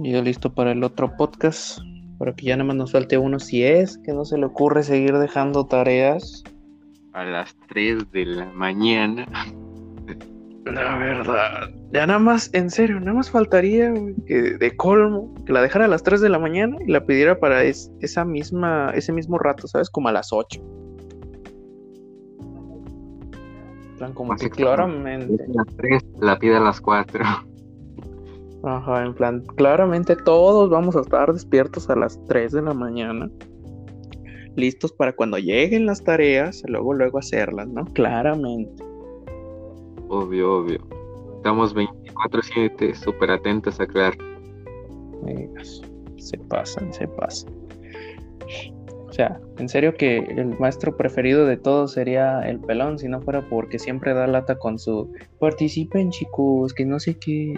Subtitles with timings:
[0.00, 1.80] Ya listo para el otro podcast.
[2.18, 3.40] Para que ya nada más nos falte uno.
[3.40, 6.44] Si es que no se le ocurre seguir dejando tareas.
[7.12, 9.26] A las 3 de la mañana.
[10.64, 11.70] La verdad.
[11.92, 13.92] Ya nada más, en serio, nada más faltaría
[14.26, 17.40] que de colmo que la dejara a las 3 de la mañana y la pidiera
[17.40, 19.90] para esa misma, ese mismo rato, ¿sabes?
[19.90, 20.60] Como a las 8.
[23.98, 25.42] plan, como que claramente.
[25.42, 27.24] A las 3, la pide a las 4.
[28.64, 33.30] Ajá, en plan, claramente todos vamos a estar despiertos a las 3 de la mañana.
[34.56, 37.84] Listos para cuando lleguen las tareas, luego, luego hacerlas, ¿no?
[37.92, 38.82] Claramente.
[40.08, 40.80] Obvio, obvio.
[41.36, 44.14] Estamos 24-7 súper atentos a crear.
[46.16, 47.52] Se pasan, se pasan.
[49.06, 53.20] O sea, en serio que el maestro preferido de todos sería el pelón, si no
[53.20, 57.54] fuera porque siempre da lata con su participen chicos, que no sé qué.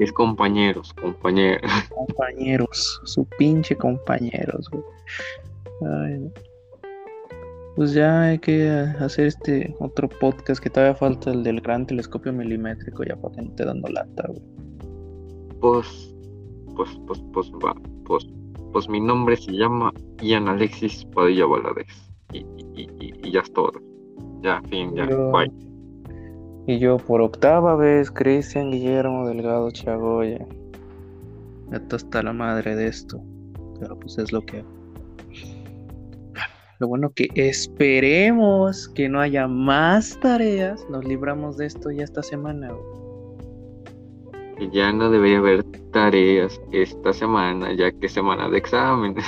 [0.00, 1.70] Es compañeros, compañeros.
[1.94, 4.68] Compañeros, su pinche compañeros,
[7.76, 12.32] Pues ya hay que hacer este otro podcast que todavía falta el del gran telescopio
[12.32, 14.42] milimétrico, ya para que no te dando lata, güey.
[15.60, 16.14] Pues,
[16.74, 17.74] pues, pues, pues, va,
[18.04, 18.26] pues,
[18.72, 21.86] pues mi nombre se llama Ian Alexis Padilla Valadez.
[22.32, 22.38] Y,
[22.74, 23.72] y, y, ya es todo.
[24.42, 25.65] Ya, fin, ya, bye.
[26.68, 30.44] Y yo por octava vez, Cristian Guillermo Delgado Chagoya.
[31.72, 33.22] Esto está la madre de esto.
[33.78, 34.64] Pero pues es lo que.
[36.78, 40.84] Lo bueno que esperemos que no haya más tareas.
[40.90, 42.72] Nos libramos de esto ya esta semana.
[44.58, 49.24] Y ya no debería haber tareas esta semana, ya que semana de exámenes.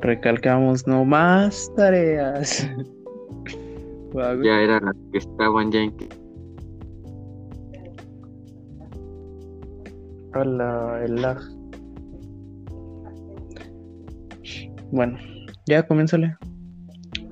[0.00, 2.68] Recalcamos no más tareas.
[4.14, 5.94] Ya eran las que estaban ya en
[10.34, 11.38] Hola, el lag.
[14.90, 15.18] Bueno,
[15.66, 16.36] ya comiénzale.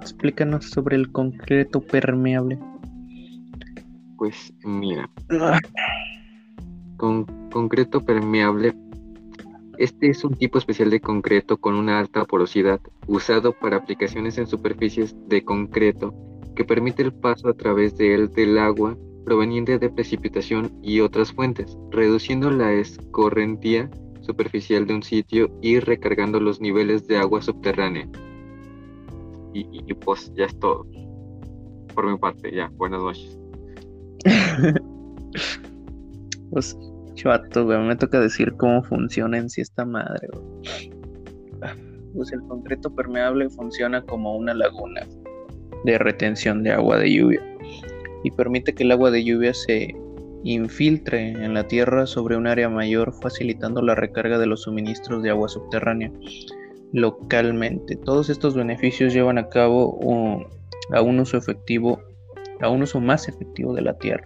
[0.00, 2.58] Explícanos sobre el concreto permeable.
[4.16, 5.08] Pues mira.
[6.96, 8.74] Con concreto permeable
[9.78, 14.46] este es un tipo especial de concreto con una alta porosidad, usado para aplicaciones en
[14.46, 16.14] superficies de concreto
[16.54, 21.32] que permite el paso a través de él del agua proveniente de precipitación y otras
[21.32, 28.08] fuentes, reduciendo la escorrentía superficial de un sitio y recargando los niveles de agua subterránea.
[29.56, 30.84] Y, pues ya es todo.
[31.94, 32.68] Por mi parte, ya.
[32.74, 33.38] Buenas noches.
[36.50, 36.76] pues,
[37.14, 40.26] chato, me toca decir cómo funciona en sí esta madre,
[42.14, 45.02] Pues el concreto permeable funciona como una laguna
[45.84, 47.42] de retención de agua de lluvia
[48.24, 49.94] y permite que el agua de lluvia se
[50.42, 55.30] infiltre en la tierra sobre un área mayor facilitando la recarga de los suministros de
[55.30, 56.10] agua subterránea
[56.92, 57.96] localmente.
[57.96, 59.98] Todos estos beneficios llevan a cabo
[60.92, 62.00] a un uso efectivo,
[62.60, 64.24] a un uso más efectivo de la tierra.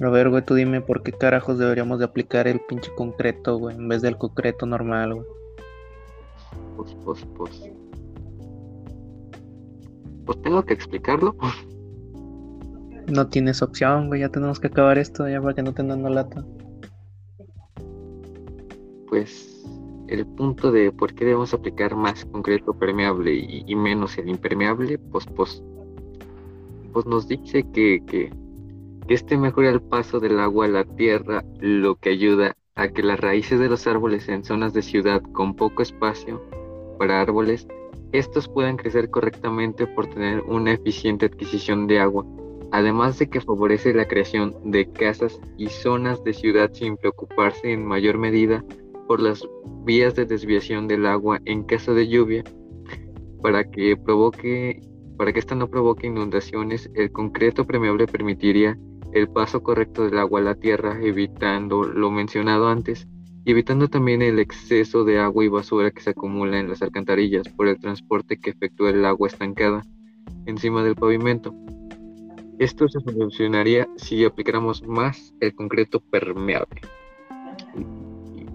[0.00, 3.76] A ver, güey, tú dime por qué carajos deberíamos de aplicar el pinche concreto, güey,
[3.76, 5.26] en vez del concreto normal, güey.
[6.76, 7.72] Pues, pues, pues
[10.28, 11.34] pues tengo que explicarlo.
[13.06, 16.10] No tienes opción, güey, ya tenemos que acabar esto ya para que no te dando
[16.10, 16.44] lata.
[19.08, 19.64] Pues
[20.06, 25.24] el punto de por qué debemos aplicar más concreto permeable y, menos el impermeable, pues,
[25.34, 25.62] pues,
[26.92, 28.30] pues nos dice que, que,
[29.06, 33.02] que este mejora el paso del agua a la tierra, lo que ayuda a que
[33.02, 36.42] las raíces de los árboles en zonas de ciudad con poco espacio
[36.98, 37.66] para árboles
[38.12, 42.24] estos pueden crecer correctamente por tener una eficiente adquisición de agua,
[42.72, 47.84] además de que favorece la creación de casas y zonas de ciudad sin preocuparse en
[47.84, 48.64] mayor medida
[49.06, 49.46] por las
[49.84, 52.44] vías de desviación del agua en caso de lluvia.
[53.42, 54.80] Para que provoque,
[55.18, 58.78] para que esta no provoque inundaciones, el concreto permeable permitiría
[59.12, 63.06] el paso correcto del agua a la tierra, evitando lo mencionado antes
[63.48, 67.48] y evitando también el exceso de agua y basura que se acumula en las alcantarillas
[67.48, 69.86] por el transporte que efectúa el agua estancada
[70.44, 71.54] encima del pavimento.
[72.58, 76.82] Esto se solucionaría si aplicáramos más el concreto permeable.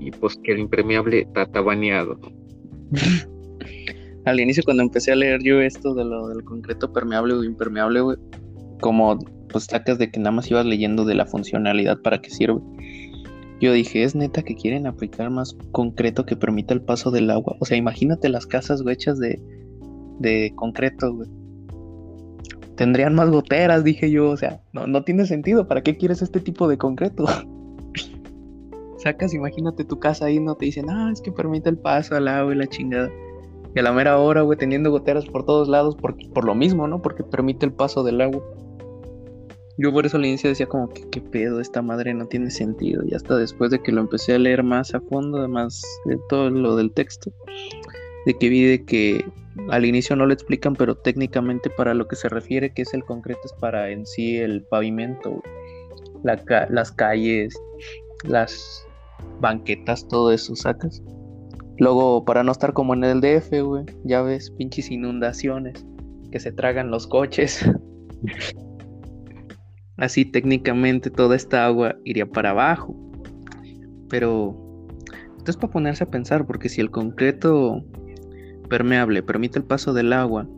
[0.00, 2.18] Y, pues que el impermeable está baneado.
[4.24, 8.00] Al inicio cuando empecé a leer yo esto de lo del concreto permeable o impermeable,
[8.80, 9.20] como
[9.52, 12.60] pues sacas de que nada más ibas leyendo de la funcionalidad para qué sirve
[13.60, 17.56] yo dije, es neta que quieren aplicar más concreto que permita el paso del agua.
[17.60, 19.38] O sea, imagínate las casas, hechas de,
[20.18, 21.28] de concreto, güey.
[22.74, 24.30] tendrían más goteras, dije yo.
[24.30, 25.68] O sea, no, no tiene sentido.
[25.68, 27.26] ¿Para qué quieres este tipo de concreto?
[28.98, 32.28] Sacas, imagínate tu casa ahí, no te dicen, ah, es que permite el paso al
[32.28, 33.10] agua y la chingada.
[33.74, 37.02] Y a la mera hora, güey, teniendo goteras por todos lados, por lo mismo, ¿no?
[37.02, 38.42] Porque permite el paso del agua.
[39.82, 43.02] Yo por eso al inicio decía como que qué pedo, esta madre no tiene sentido.
[43.06, 46.50] Y hasta después de que lo empecé a leer más a fondo, además de todo
[46.50, 47.32] lo del texto,
[48.26, 49.24] de que vi de que
[49.70, 53.04] al inicio no lo explican, pero técnicamente para lo que se refiere, que es el
[53.04, 55.42] concreto, es para en sí el pavimento,
[56.24, 57.58] las calles,
[58.24, 58.86] las
[59.40, 61.02] banquetas, todo eso, sacas.
[61.78, 65.86] Luego, para no estar como en el DF, güey, ya ves, pinches inundaciones
[66.30, 67.64] que se tragan los coches.
[70.00, 72.96] Así técnicamente toda esta agua iría para abajo.
[74.08, 74.56] Pero
[75.38, 77.84] esto es para ponerse a pensar, porque si el concreto
[78.68, 80.48] permeable permite el paso del agua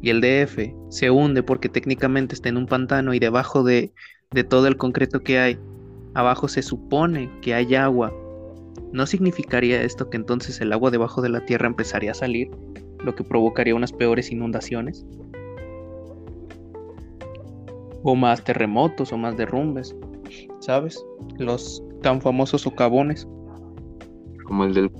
[0.00, 3.92] y el DF se hunde porque técnicamente está en un pantano y debajo de,
[4.30, 5.58] de todo el concreto que hay,
[6.14, 8.12] abajo se supone que hay agua
[8.92, 12.50] ¿No significaría esto que entonces el agua debajo de la tierra empezaría a salir,
[13.04, 15.04] lo que provocaría unas peores inundaciones?
[18.02, 19.94] O más terremotos o más derrumbes,
[20.60, 21.04] ¿sabes?
[21.38, 23.26] Los tan famosos socavones.
[24.44, 24.90] Como el del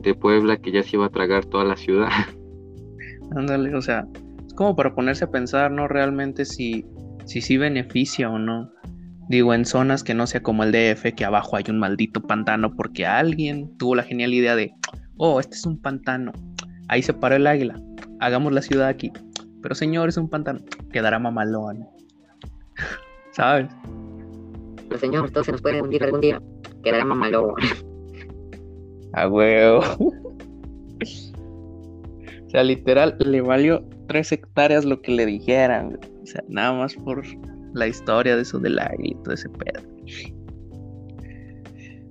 [0.00, 2.08] de Puebla que ya se iba a tragar toda la ciudad.
[3.36, 4.06] Ándale, o sea,
[4.46, 5.88] es como para ponerse a pensar, ¿no?
[5.88, 6.84] Realmente si,
[7.24, 8.70] si sí beneficia o no
[9.30, 12.74] Digo, en zonas que no sea como el DF, que abajo hay un maldito pantano
[12.74, 14.74] porque alguien tuvo la genial idea de,
[15.18, 16.32] oh, este es un pantano.
[16.88, 17.80] Ahí se paró el águila.
[18.18, 19.12] Hagamos la ciudad aquí.
[19.62, 20.58] Pero señor, es un pantano.
[20.92, 21.86] Quedará mamalón.
[23.32, 23.70] ¿Sabes?
[24.88, 26.42] Pero señor, todo se nos puede hundir algún día.
[26.82, 27.54] Quedará mamalón.
[29.12, 29.80] A huevo.
[32.46, 35.98] o sea, literal, le valió tres hectáreas lo que le dijeran.
[36.22, 37.22] O sea, nada más por
[37.74, 39.82] la historia de eso del águila y todo ese pedo.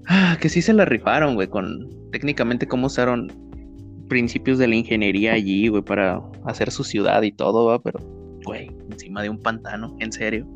[0.08, 3.32] Ah, que sí se la rifaron, güey, con técnicamente cómo usaron
[4.08, 8.00] principios de la ingeniería allí, güey, para hacer su ciudad y todo, va, pero,
[8.44, 10.48] güey, encima de un pantano, en serio.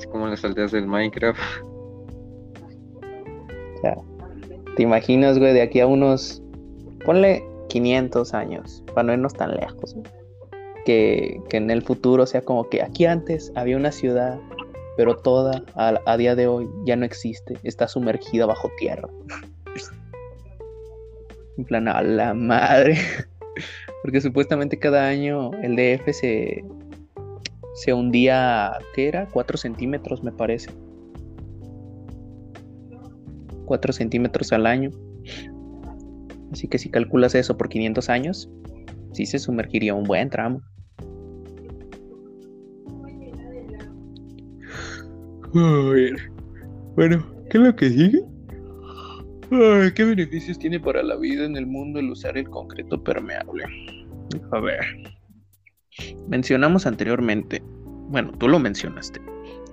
[0.00, 1.38] Es como las aldeas del Minecraft.
[3.02, 3.96] O sea,
[4.76, 6.42] ¿te imaginas, güey, de aquí a unos,
[7.04, 10.06] ponle 500 años, para no irnos tan lejos, güey?
[10.84, 14.40] que, en el futuro sea como que aquí antes había una ciudad,
[14.96, 19.08] pero toda a, día de hoy ya no existe, está sumergida bajo tierra.
[21.58, 22.96] en plan, a la madre.
[24.02, 26.64] Porque supuestamente cada año el DF se,
[27.80, 29.26] se hundía, ¿qué era?
[29.30, 30.70] 4 centímetros me parece.
[33.64, 34.90] 4 centímetros al año.
[36.52, 38.50] Así que si calculas eso por 500 años,
[39.12, 40.60] sí se sumergiría un buen tramo.
[45.54, 48.22] Bueno, ¿qué es lo que sigue?
[49.94, 53.64] ¿Qué beneficios tiene para la vida en el mundo el usar el concreto permeable?
[54.52, 54.84] A ver.
[56.28, 57.62] Mencionamos anteriormente,
[58.08, 59.20] bueno, tú lo mencionaste,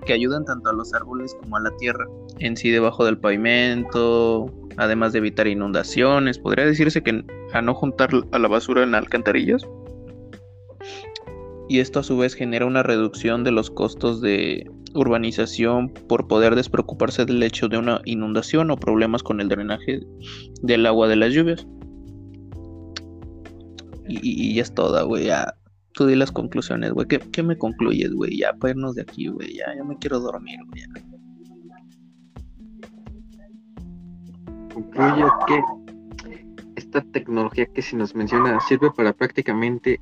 [0.06, 2.06] que ayudan tanto a los árboles como a la tierra,
[2.38, 6.38] en sí debajo del pavimento, además de evitar inundaciones.
[6.38, 9.66] ¿Podría decirse que a no juntar a la basura en alcantarillas?
[11.68, 16.54] Y esto a su vez genera una reducción de los costos de urbanización por poder
[16.54, 20.00] despreocuparse del hecho de una inundación o problemas con el drenaje
[20.62, 21.66] del agua de las lluvias.
[24.08, 25.28] Y, ya es toda, güey.
[25.98, 27.08] Tú di las conclusiones, güey.
[27.08, 28.38] ¿Qué, me concluyes, güey?
[28.38, 29.56] Ya para irnos de aquí, güey.
[29.56, 30.84] Ya, ya me quiero dormir, güey.
[35.48, 35.60] Que
[36.76, 40.00] esta tecnología que se nos menciona sirve para prácticamente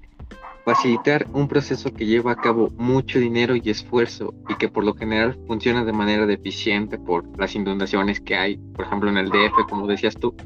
[0.67, 4.93] facilitar un proceso que lleva a cabo mucho dinero y esfuerzo y que por lo
[4.93, 9.67] general funciona de manera deficiente por las inundaciones que hay, por ejemplo en el DF,
[9.71, 10.37] como decías tú.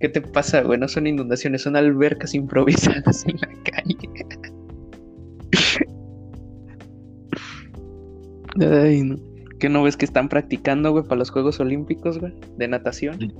[0.00, 0.80] ¿Qué te pasa, güey?
[0.80, 3.96] No son inundaciones, son albercas improvisadas en la calle.
[8.60, 9.16] Ay, no.
[9.58, 12.32] ¿Qué no ves que están practicando, güey, para los Juegos Olímpicos, güey?
[12.56, 13.30] De natación.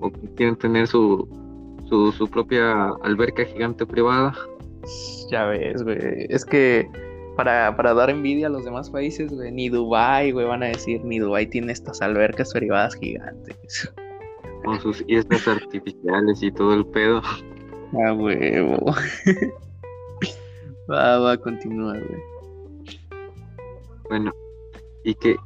[0.00, 1.26] o que quieren tener su,
[1.88, 4.34] su, propia alberca gigante privada.
[5.30, 6.26] Ya ves, güey.
[6.28, 6.86] Es que
[7.36, 11.18] para, dar envidia a los demás países, güey, ni Dubai, güey, van a decir, ni
[11.18, 13.90] Dubai tiene estas albercas privadas gigantes.
[14.64, 17.22] Con sus islas artificiales y todo el pedo.
[18.04, 18.94] Ah, huevo.
[20.90, 22.22] va, va, continúa, güey.
[24.08, 24.32] Bueno,
[25.04, 25.36] y que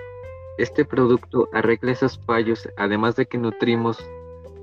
[0.59, 3.99] este producto arregla esos fallos, además de que nutrimos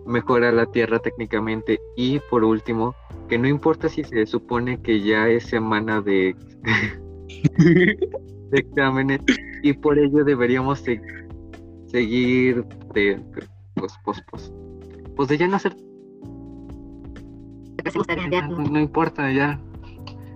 [0.06, 2.96] mejora la Tierra técnicamente y por último,
[3.30, 6.36] que no importa si se supone que ya es semana de,
[7.58, 7.98] de
[8.60, 9.22] exámenes
[9.64, 11.02] y por ello deberíamos se-
[11.88, 13.22] seguir de
[13.82, 14.54] pues pues pues
[15.16, 15.76] pues de ya no hacer
[18.48, 19.60] no, no importa ya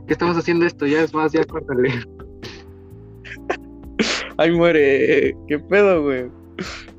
[0.07, 0.85] ¿Qué estamos haciendo esto?
[0.85, 1.89] Ya es más, ya córtale.
[4.37, 5.35] Ay, muere.
[5.47, 6.29] ¿Qué pedo, güey?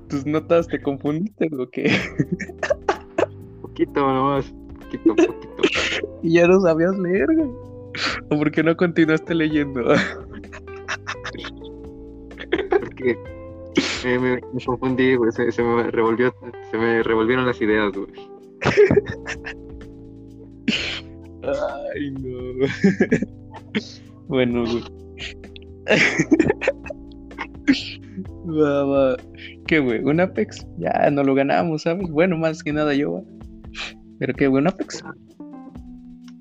[0.08, 1.86] ¿Tus notas te confundiste o qué?
[3.62, 4.52] Poquito nomás.
[4.80, 5.62] Poquito, poquito.
[6.22, 7.48] Y ya no sabías leer, güey.
[8.30, 9.82] ¿O por qué no continuaste leyendo?
[12.70, 13.16] Porque
[14.04, 15.32] me, me- me confundí, güey.
[15.32, 16.34] Se, se me revolvió,
[16.70, 18.12] se me revolvieron las ideas, güey.
[21.94, 22.66] Ay, no.
[24.28, 24.84] bueno, güey.
[28.48, 29.16] Va, va.
[29.66, 30.02] ¿Qué, güey?
[30.04, 30.66] ¿Un Apex?
[30.78, 32.08] Ya no lo ganamos, ¿sabes?
[32.10, 33.24] Bueno, más que nada yo, güey.
[34.18, 34.62] ¿Pero qué, güey?
[34.62, 35.04] ¿Un Apex?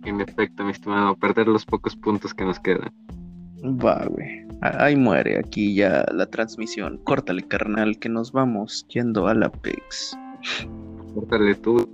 [0.05, 2.91] En efecto, mi estimado, perder los pocos puntos que nos quedan.
[3.73, 4.45] Va, güey.
[4.61, 6.97] A- Ahí muere aquí ya la transmisión.
[7.03, 10.17] Córtale, carnal, que nos vamos yendo al Apex.
[11.13, 11.89] Córtale tú.